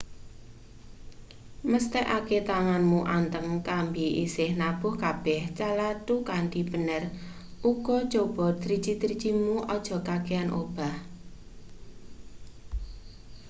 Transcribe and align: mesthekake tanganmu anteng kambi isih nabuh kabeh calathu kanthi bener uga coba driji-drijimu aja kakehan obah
mesthekake 1.71 2.37
tanganmu 2.49 2.99
anteng 3.17 3.47
kambi 3.67 4.05
isih 4.25 4.49
nabuh 4.61 4.93
kabeh 5.03 5.41
calathu 5.57 6.15
kanthi 6.29 6.61
bener 6.71 7.03
uga 7.71 7.97
coba 8.13 8.45
driji-drijimu 8.61 9.55
aja 9.75 9.97
kakehan 10.09 10.49
obah 10.61 10.93